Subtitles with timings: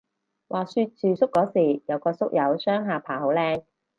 [0.47, 3.63] 話說住宿嗰時有個宿友雙下巴好靚